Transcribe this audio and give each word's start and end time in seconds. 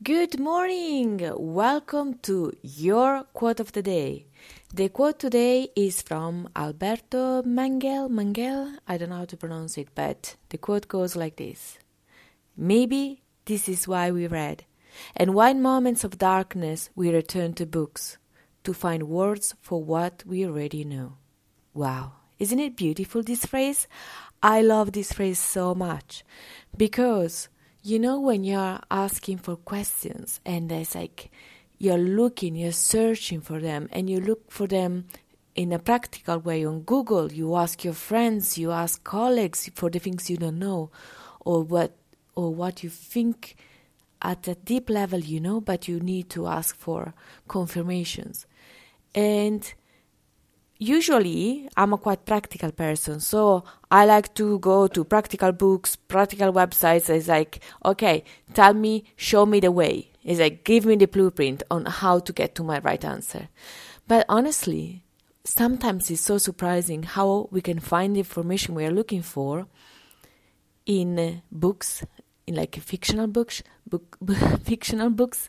Good 0.00 0.38
morning! 0.38 1.28
Welcome 1.36 2.20
to 2.22 2.52
your 2.62 3.24
quote 3.32 3.58
of 3.58 3.72
the 3.72 3.82
day. 3.82 4.26
The 4.72 4.90
quote 4.90 5.18
today 5.18 5.70
is 5.74 6.02
from 6.02 6.48
Alberto 6.54 7.42
Manguel. 7.42 8.08
Manguel? 8.08 8.78
I 8.86 8.96
don't 8.96 9.08
know 9.10 9.16
how 9.16 9.24
to 9.24 9.36
pronounce 9.36 9.76
it, 9.76 9.88
but 9.96 10.36
the 10.50 10.56
quote 10.56 10.86
goes 10.86 11.16
like 11.16 11.34
this 11.34 11.80
Maybe 12.56 13.22
this 13.46 13.68
is 13.68 13.88
why 13.88 14.12
we 14.12 14.28
read, 14.28 14.64
and 15.16 15.34
why 15.34 15.50
in 15.50 15.60
moments 15.60 16.04
of 16.04 16.16
darkness 16.16 16.90
we 16.94 17.12
return 17.12 17.54
to 17.54 17.66
books 17.66 18.18
to 18.62 18.72
find 18.72 19.08
words 19.08 19.56
for 19.60 19.82
what 19.82 20.22
we 20.24 20.46
already 20.46 20.84
know. 20.84 21.14
Wow, 21.74 22.12
isn't 22.38 22.60
it 22.60 22.76
beautiful 22.76 23.24
this 23.24 23.44
phrase? 23.44 23.88
I 24.44 24.62
love 24.62 24.92
this 24.92 25.12
phrase 25.12 25.40
so 25.40 25.74
much 25.74 26.22
because 26.76 27.48
you 27.88 27.98
know 27.98 28.20
when 28.20 28.44
you're 28.44 28.80
asking 28.90 29.38
for 29.38 29.56
questions 29.56 30.40
and 30.44 30.68
there's 30.68 30.94
like 30.94 31.30
you're 31.78 31.98
looking 31.98 32.54
you're 32.54 32.72
searching 32.72 33.40
for 33.40 33.60
them 33.60 33.88
and 33.92 34.10
you 34.10 34.20
look 34.20 34.50
for 34.50 34.66
them 34.66 35.06
in 35.54 35.72
a 35.72 35.78
practical 35.78 36.38
way 36.38 36.64
on 36.64 36.80
google 36.82 37.32
you 37.32 37.56
ask 37.56 37.84
your 37.84 37.94
friends 37.94 38.58
you 38.58 38.70
ask 38.70 39.02
colleagues 39.04 39.70
for 39.74 39.90
the 39.90 39.98
things 39.98 40.28
you 40.28 40.36
don't 40.36 40.58
know 40.58 40.90
or 41.40 41.62
what 41.62 41.96
or 42.34 42.54
what 42.54 42.82
you 42.82 42.90
think 42.90 43.56
at 44.22 44.46
a 44.48 44.54
deep 44.54 44.90
level 44.90 45.20
you 45.20 45.40
know 45.40 45.60
but 45.60 45.88
you 45.88 46.00
need 46.00 46.28
to 46.30 46.46
ask 46.46 46.76
for 46.76 47.14
confirmations. 47.46 48.46
And 49.14 49.72
usually 50.78 51.68
I'm 51.76 51.92
a 51.92 51.98
quite 51.98 52.24
practical 52.24 52.72
person, 52.72 53.20
so 53.20 53.64
I 53.90 54.04
like 54.06 54.34
to 54.34 54.58
go 54.60 54.86
to 54.86 55.04
practical 55.04 55.52
books, 55.52 55.96
practical 55.96 56.52
websites. 56.52 57.10
It's 57.10 57.28
like, 57.28 57.60
okay, 57.84 58.24
tell 58.54 58.74
me, 58.74 59.04
show 59.16 59.44
me 59.44 59.60
the 59.60 59.72
way. 59.72 60.10
It's 60.24 60.40
like, 60.40 60.64
give 60.64 60.86
me 60.86 60.96
the 60.96 61.06
blueprint 61.06 61.62
on 61.70 61.86
how 61.86 62.20
to 62.20 62.32
get 62.32 62.54
to 62.56 62.62
my 62.62 62.78
right 62.80 63.04
answer. 63.04 63.48
But 64.06 64.24
honestly, 64.28 65.02
sometimes 65.44 66.10
it's 66.10 66.22
so 66.22 66.38
surprising 66.38 67.02
how 67.02 67.48
we 67.50 67.60
can 67.60 67.78
find 67.78 68.14
the 68.14 68.20
information 68.20 68.74
we 68.74 68.84
are 68.84 68.90
looking 68.90 69.22
for 69.22 69.66
in 70.86 71.42
books, 71.50 72.04
in 72.46 72.54
like 72.54 72.76
fictional 72.76 73.26
books, 73.26 73.62
book, 73.86 74.16
fictional 74.62 75.10
books, 75.10 75.48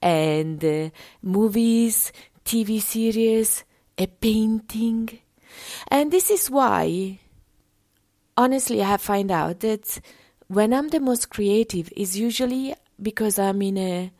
and 0.00 0.64
uh, 0.64 0.90
movies, 1.22 2.12
TV 2.44 2.80
series, 2.80 3.64
a 3.98 4.06
painting. 4.06 5.18
And 5.88 6.12
this 6.12 6.30
is 6.30 6.50
why, 6.50 7.18
honestly, 8.36 8.82
I 8.82 8.88
have 8.88 9.02
found 9.02 9.30
out 9.30 9.60
that 9.60 10.00
when 10.46 10.72
I'm 10.72 10.88
the 10.88 11.00
most 11.00 11.30
creative 11.30 11.92
is 11.96 12.18
usually 12.18 12.74
because 13.00 13.38
I'm 13.38 13.60
in 13.62 13.78
a 13.78 14.12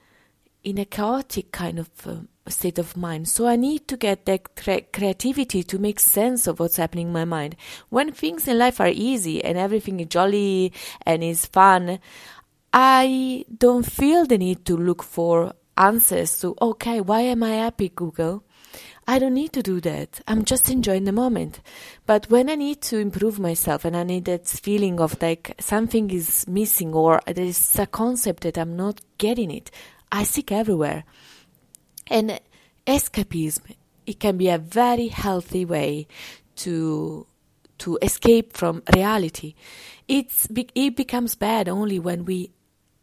in 0.65 0.77
a 0.77 0.85
chaotic 0.85 1.53
kind 1.53 1.79
of 1.79 1.89
uh, 2.05 2.17
state 2.51 2.79
of 2.79 2.97
mind. 2.97 3.29
So 3.29 3.47
I 3.47 3.57
need 3.57 3.87
to 3.89 3.97
get 3.97 4.27
that 4.27 4.57
cre- 4.57 4.87
creativity 4.93 5.62
to 5.62 5.79
make 5.79 6.01
sense 6.01 6.47
of 6.47 6.61
what's 6.61 6.77
happening 6.77 7.07
in 7.07 7.13
my 7.13 7.25
mind. 7.25 7.57
When 7.89 8.13
things 8.13 8.48
in 8.48 8.59
life 8.59 8.81
are 8.81 8.89
easy 8.89 9.42
and 9.42 9.57
everything 9.57 10.01
is 10.01 10.09
jolly 10.09 10.73
and 11.07 11.23
is 11.23 11.47
fun, 11.47 12.01
I 12.73 13.45
don't 13.57 13.87
feel 13.87 14.27
the 14.27 14.37
need 14.37 14.65
to 14.67 14.77
look 14.77 15.03
for 15.03 15.55
answers 15.79 16.41
to 16.41 16.55
okay, 16.61 17.01
why 17.01 17.23
am 17.23 17.43
I 17.43 17.51
happy, 17.51 17.89
Google? 17.89 18.45
I 19.07 19.19
don't 19.19 19.33
need 19.33 19.55
to 19.55 19.62
do 19.62 19.81
that. 19.81 20.20
I'm 20.29 20.45
just 20.45 20.69
enjoying 20.69 21.05
the 21.05 21.12
moment. 21.12 21.61
But 22.05 22.29
when 22.29 22.51
I 22.51 22.57
need 22.57 22.83
to 22.83 22.98
improve 22.98 23.39
myself 23.41 23.87
and 23.87 23.97
I 23.97 24.03
need 24.03 24.27
that 24.27 24.47
feeling 24.47 25.01
of 25.01 25.20
like 25.23 25.55
something 25.59 26.11
is 26.11 26.47
missing 26.47 26.93
or 26.93 27.23
there's 27.27 27.79
a 27.79 27.87
concept 27.87 28.43
that 28.43 28.59
I'm 28.59 28.77
not 28.77 29.01
getting 29.17 29.51
it, 29.51 29.70
I 30.12 30.25
seek 30.25 30.53
everywhere. 30.53 31.05
And 32.09 32.39
escapism, 32.87 33.77
it 34.07 34.20
can 34.20 34.37
be 34.37 34.48
a 34.51 34.59
very 34.59 35.09
healthy 35.09 35.65
way 35.65 36.07
to 36.57 37.27
to 37.79 37.98
escape 38.02 38.55
from 38.55 38.83
reality. 38.95 39.55
It's 40.07 40.48
it 40.75 40.97
becomes 40.97 41.35
bad 41.35 41.69
only 41.69 41.98
when 41.98 42.25
we 42.27 42.51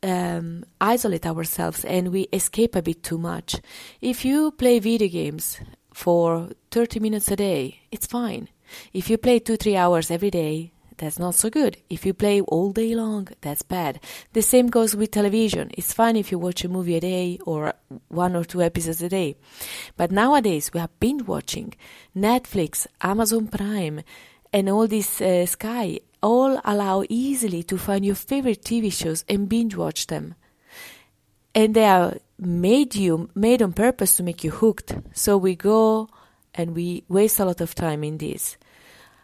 um, 0.06 0.64
isolate 0.80 1.26
ourselves 1.26 1.84
and 1.84 2.12
we 2.12 2.28
escape 2.32 2.76
a 2.76 2.82
bit 2.82 3.04
too 3.04 3.18
much. 3.18 3.58
If 4.02 4.24
you 4.24 4.52
play 4.52 4.80
video 4.80 5.10
games 5.10 5.60
for 5.94 6.50
30 6.72 7.00
minutes 7.00 7.32
a 7.32 7.36
day, 7.36 7.82
it's 7.92 8.06
fine. 8.06 8.50
If 8.94 9.10
you 9.10 9.18
play 9.18 9.40
2 9.40 9.58
3 9.58 9.76
hours 9.76 10.12
every 10.12 10.30
day, 10.32 10.72
that's 10.98 11.20
not 11.20 11.36
so 11.36 11.50
good. 11.50 11.78
If 11.90 12.06
you 12.06 12.14
play 12.14 12.40
all 12.42 12.72
day 12.72 12.96
long, 12.96 13.28
that's 13.42 13.64
bad. 13.64 14.00
The 14.34 14.42
same 14.42 14.68
goes 14.68 14.96
with 14.96 15.12
television. 15.12 15.72
It's 15.74 15.94
fine 15.94 16.16
if 16.16 16.32
you 16.32 16.40
watch 16.40 16.64
a 16.64 16.70
movie 16.70 16.96
a 16.96 17.02
day 17.02 17.40
or 17.46 17.74
one 18.08 18.36
or 18.36 18.46
two 18.46 18.62
episodes 18.62 19.02
a 19.02 19.10
day. 19.10 19.36
But 19.98 20.12
nowadays 20.12 20.72
we 20.74 20.80
have 20.80 21.00
binge 21.00 21.24
watching. 21.24 21.74
Netflix, 22.16 22.88
Amazon 23.02 23.48
Prime, 23.48 24.04
and 24.54 24.70
all 24.70 24.88
this 24.88 25.20
uh, 25.20 25.46
Sky 25.46 26.00
all 26.26 26.60
allow 26.66 27.04
easily 27.08 27.62
to 27.62 27.78
find 27.78 28.04
your 28.04 28.16
favorite 28.16 28.64
TV 28.64 28.92
shows 28.92 29.24
and 29.30 29.48
binge 29.48 29.76
watch 29.76 30.08
them. 30.08 30.34
And 31.54 31.76
they 31.76 31.86
are 31.86 32.18
made 32.40 32.96
you 32.96 33.30
made 33.36 33.62
on 33.62 33.74
purpose 33.74 34.18
to 34.18 34.24
make 34.24 34.44
you 34.44 34.50
hooked. 34.50 34.98
So 35.14 35.38
we 35.38 35.56
go 35.56 36.10
and 36.56 36.76
we 36.76 37.04
waste 37.08 37.40
a 37.40 37.46
lot 37.46 37.62
of 37.62 37.76
time 37.76 38.04
in 38.04 38.18
this. 38.18 38.58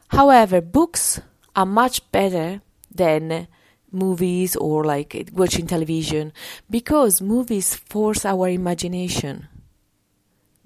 However, 0.10 0.62
books 0.62 1.20
are 1.56 1.66
much 1.66 2.12
better 2.12 2.62
than 2.94 3.48
movies 3.92 4.56
or 4.56 4.84
like 4.84 5.30
watching 5.34 5.66
television 5.66 6.32
because 6.70 7.20
movies 7.20 7.76
force 7.76 8.26
our 8.26 8.48
imagination 8.48 9.48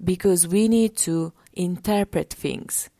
because 0.04 0.46
we 0.46 0.68
need 0.68 0.96
to 0.98 1.32
interpret 1.54 2.30
things. 2.30 2.90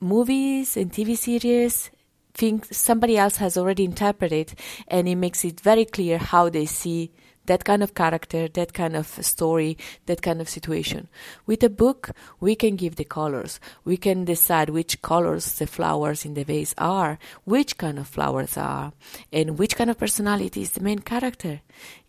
Movies 0.00 0.76
and 0.76 0.92
TV 0.92 1.16
series 1.16 1.90
think 2.34 2.66
somebody 2.72 3.16
else 3.16 3.36
has 3.36 3.56
already 3.56 3.84
interpreted 3.84 4.54
and 4.88 5.08
it 5.08 5.16
makes 5.16 5.44
it 5.44 5.60
very 5.60 5.84
clear 5.84 6.18
how 6.18 6.48
they 6.48 6.66
see 6.66 7.12
that 7.46 7.64
kind 7.64 7.82
of 7.82 7.94
character, 7.94 8.46
that 8.48 8.72
kind 8.72 8.94
of 8.94 9.06
story, 9.24 9.76
that 10.06 10.22
kind 10.22 10.40
of 10.40 10.48
situation. 10.48 11.08
With 11.46 11.64
a 11.64 11.68
book, 11.68 12.10
we 12.38 12.54
can 12.54 12.76
give 12.76 12.94
the 12.94 13.04
colors. 13.04 13.58
We 13.84 13.96
can 13.96 14.24
decide 14.24 14.70
which 14.70 15.02
colors 15.02 15.58
the 15.58 15.66
flowers 15.66 16.24
in 16.24 16.34
the 16.34 16.44
vase 16.44 16.74
are, 16.78 17.18
which 17.44 17.76
kind 17.76 17.98
of 17.98 18.06
flowers 18.06 18.56
are, 18.56 18.92
and 19.32 19.58
which 19.58 19.74
kind 19.74 19.90
of 19.90 19.98
personality 19.98 20.62
is 20.62 20.72
the 20.72 20.80
main 20.80 21.00
character. 21.00 21.60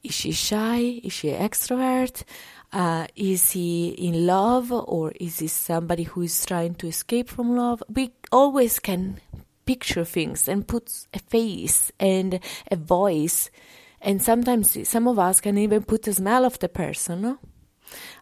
Is 0.04 0.14
she 0.14 0.32
shy? 0.32 1.02
Is 1.04 1.14
she 1.14 1.30
extrovert? 1.30 2.24
Uh, 2.72 3.08
is 3.16 3.52
he 3.52 3.90
in 3.90 4.26
love 4.26 4.72
or 4.72 5.12
is 5.20 5.40
he 5.40 5.48
somebody 5.48 6.04
who 6.04 6.22
is 6.22 6.46
trying 6.46 6.76
to 6.76 6.88
escape 6.88 7.30
from 7.30 7.56
love? 7.56 7.84
We 7.90 8.12
always 8.32 8.80
can 8.80 9.20
picture 9.72 10.06
things 10.06 10.50
and 10.52 10.68
put 10.68 10.86
a 11.14 11.20
face 11.20 11.92
and 12.00 12.40
a 12.70 12.76
voice 12.76 13.50
and 14.02 14.22
sometimes 14.22 14.88
some 14.88 15.08
of 15.08 15.20
us 15.20 15.40
can 15.40 15.58
even 15.58 15.84
put 15.84 16.04
the 16.04 16.14
smell 16.14 16.44
of 16.44 16.58
the 16.60 16.68
person. 16.68 17.22
No? 17.22 17.38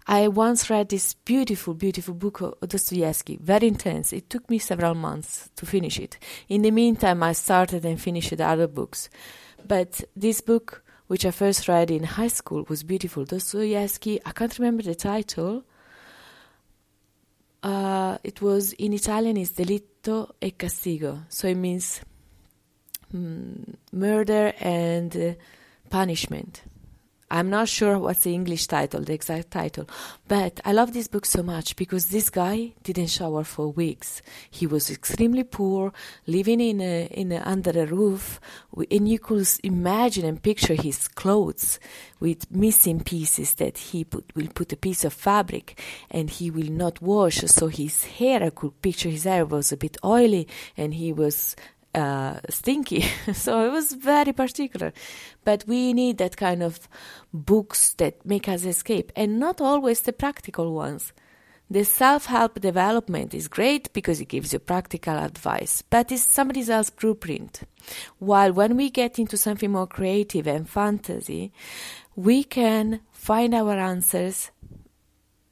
I 0.07 0.27
once 0.27 0.69
read 0.69 0.89
this 0.89 1.13
beautiful, 1.13 1.73
beautiful 1.73 2.13
book 2.13 2.41
of 2.41 2.55
Dostoevsky, 2.67 3.38
very 3.41 3.67
intense. 3.67 4.11
It 4.11 4.29
took 4.29 4.49
me 4.49 4.59
several 4.59 4.95
months 4.95 5.49
to 5.55 5.65
finish 5.65 5.99
it. 5.99 6.17
In 6.49 6.63
the 6.63 6.71
meantime, 6.71 7.23
I 7.23 7.33
started 7.33 7.85
and 7.85 8.01
finished 8.01 8.39
other 8.41 8.67
books. 8.67 9.09
But 9.65 10.03
this 10.15 10.41
book, 10.41 10.83
which 11.07 11.25
I 11.25 11.31
first 11.31 11.67
read 11.67 11.91
in 11.91 12.03
high 12.03 12.27
school, 12.27 12.65
was 12.67 12.83
beautiful. 12.83 13.23
Dostoevsky, 13.25 14.19
I 14.25 14.31
can't 14.31 14.57
remember 14.59 14.83
the 14.83 14.95
title. 14.95 15.63
Uh, 17.61 18.17
it 18.23 18.41
was 18.41 18.73
in 18.73 18.93
Italian, 18.93 19.37
it's 19.37 19.51
Delitto 19.51 20.31
e 20.41 20.51
Castigo. 20.51 21.25
So 21.29 21.47
it 21.47 21.55
means 21.55 22.01
mm, 23.13 23.75
murder 23.91 24.53
and. 24.59 25.15
Uh, 25.15 25.33
punishment. 25.89 26.61
I'm 27.31 27.50
not 27.50 27.69
sure 27.69 28.00
what's 28.00 28.24
the 28.24 28.33
English 28.33 28.68
title, 28.68 29.01
the 29.01 29.13
exact 29.13 29.51
title, 29.51 29.88
but 30.27 30.59
I 30.65 30.71
love 30.71 30.94
this 30.94 31.07
book 31.07 31.25
so 31.25 31.44
much 31.44 31.75
because 31.75 32.07
this 32.07 32.30
guy 32.30 32.74
didn't 32.81 33.07
shower 33.07 33.44
for 33.44 33.68
weeks. 33.68 34.24
He 34.50 34.65
was 34.65 34.89
extremely 34.89 35.44
poor, 35.44 35.94
living 36.25 36.59
in 36.59 36.81
a, 36.81 37.06
in 37.06 37.31
a, 37.31 37.44
under 37.45 37.69
a 37.69 37.86
roof, 37.86 38.39
and 38.89 39.07
you 39.07 39.19
could 39.19 39.48
imagine 39.63 40.25
and 40.25 40.42
picture 40.42 40.74
his 40.74 41.07
clothes 41.07 41.80
with 42.19 42.50
missing 42.51 43.01
pieces 43.01 43.53
that 43.56 43.77
he 43.77 44.03
put, 44.03 44.25
will 44.36 44.48
put 44.48 44.74
a 44.74 44.77
piece 44.77 45.06
of 45.06 45.13
fabric 45.13 45.80
and 46.09 46.30
he 46.30 46.50
will 46.50 46.71
not 46.71 47.01
wash. 47.01 47.38
So 47.42 47.68
his 47.68 48.06
hair, 48.06 48.44
I 48.44 48.50
could 48.50 48.81
picture 48.81 49.09
his 49.09 49.25
hair 49.25 49.45
was 49.45 49.71
a 49.71 49.77
bit 49.77 49.98
oily, 50.03 50.48
and 50.75 50.94
he 50.95 51.13
was 51.13 51.56
uh, 51.94 52.39
stinky. 52.50 53.01
so 53.33 53.65
it 53.65 53.71
was 53.71 53.94
very 53.94 54.33
particular. 54.33 54.94
But 55.44 55.65
we 55.68 55.94
need 55.94 56.18
that 56.18 56.38
kind 56.38 56.63
of 56.63 56.88
books 57.33 57.94
that 57.95 58.25
make 58.25 58.47
us 58.47 58.65
escape, 58.65 59.12
and 59.15 59.39
not 59.39 59.62
always 59.62 60.01
the 60.01 60.13
practical 60.13 60.74
ones. 60.74 61.13
The 61.71 61.86
self 61.86 62.25
help 62.25 62.59
development 62.59 63.36
is 63.36 63.47
great 63.47 63.94
because 63.94 64.19
it 64.19 64.27
gives 64.30 64.53
you 64.53 64.59
practical 64.59 65.15
advice, 65.15 65.83
but 65.83 66.12
it's 66.12 66.24
somebody 66.24 66.62
else's 66.62 66.89
blueprint. 66.89 67.62
While 68.18 68.53
when 68.53 68.75
we 68.75 68.89
get 68.89 69.19
into 69.19 69.38
something 69.38 69.71
more 69.71 69.86
creative 69.86 70.47
and 70.47 70.68
fantasy, 70.68 71.51
we 72.15 72.44
can 72.44 73.01
find 73.12 73.53
our 73.53 73.77
answers 73.77 74.50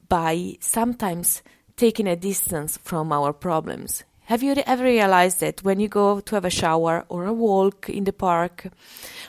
by 0.08 0.56
sometimes 0.58 1.42
taking 1.76 2.08
a 2.08 2.16
distance 2.16 2.78
from 2.82 3.12
our 3.12 3.32
problems. 3.32 4.02
Have 4.28 4.42
you 4.42 4.54
ever 4.66 4.84
realized 4.84 5.40
that 5.40 5.64
when 5.64 5.80
you 5.80 5.88
go 5.88 6.20
to 6.20 6.34
have 6.34 6.44
a 6.44 6.50
shower 6.50 7.06
or 7.08 7.24
a 7.24 7.32
walk 7.32 7.88
in 7.88 8.04
the 8.04 8.12
park 8.12 8.66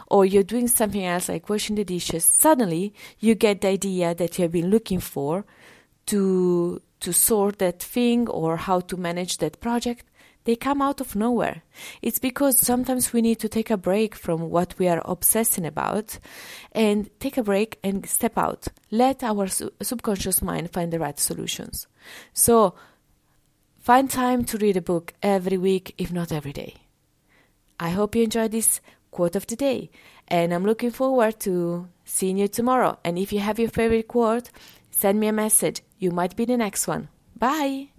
or 0.07 0.25
you're 0.25 0.43
doing 0.43 0.67
something 0.67 1.05
else 1.05 1.29
like 1.29 1.47
washing 1.47 1.77
the 1.77 1.85
dishes, 1.85 2.25
suddenly 2.25 2.93
you 3.17 3.33
get 3.33 3.61
the 3.61 3.69
idea 3.69 4.13
that 4.13 4.37
you 4.37 4.41
have 4.41 4.51
been 4.51 4.69
looking 4.69 4.99
for 4.99 5.45
to 6.07 6.81
to 6.99 7.13
sort 7.13 7.59
that 7.59 7.81
thing 7.81 8.27
or 8.27 8.57
how 8.57 8.81
to 8.81 8.97
manage 8.97 9.37
that 9.37 9.61
project? 9.61 10.03
They 10.43 10.57
come 10.57 10.81
out 10.81 10.99
of 10.99 11.15
nowhere. 11.15 11.63
It's 12.01 12.19
because 12.19 12.59
sometimes 12.59 13.13
we 13.13 13.21
need 13.21 13.39
to 13.39 13.47
take 13.47 13.69
a 13.69 13.77
break 13.77 14.15
from 14.15 14.49
what 14.49 14.77
we 14.77 14.89
are 14.89 15.01
obsessing 15.05 15.65
about 15.65 16.19
and 16.73 17.09
take 17.21 17.37
a 17.37 17.43
break 17.43 17.79
and 17.85 18.05
step 18.05 18.37
out. 18.37 18.67
Let 18.91 19.23
our 19.23 19.47
su- 19.47 19.71
subconscious 19.81 20.41
mind 20.41 20.71
find 20.71 20.91
the 20.91 20.99
right 20.99 21.17
solutions. 21.17 21.87
So, 22.33 22.75
Find 23.89 24.07
time 24.07 24.45
to 24.45 24.57
read 24.59 24.77
a 24.77 24.83
book 24.83 25.15
every 25.24 25.57
week, 25.57 25.95
if 25.97 26.13
not 26.13 26.31
every 26.31 26.53
day. 26.53 26.75
I 27.80 27.89
hope 27.89 28.15
you 28.15 28.21
enjoyed 28.21 28.51
this 28.51 28.81
quote 29.09 29.36
of 29.36 29.47
the 29.47 29.56
day, 29.56 29.89
and 30.27 30.53
I'm 30.53 30.63
looking 30.63 30.91
forward 30.91 31.39
to 31.39 31.88
seeing 32.06 32.38
you 32.38 32.47
tomorrow. 32.47 33.00
And 33.03 33.18
if 33.18 33.33
you 33.33 33.39
have 33.39 33.57
your 33.57 33.69
favorite 33.69 34.07
quote, 34.07 34.51
send 34.91 35.19
me 35.19 35.25
a 35.25 35.33
message. 35.33 35.81
You 35.97 36.12
might 36.12 36.36
be 36.36 36.45
the 36.45 36.56
next 36.56 36.88
one. 36.88 37.09
Bye! 37.36 37.89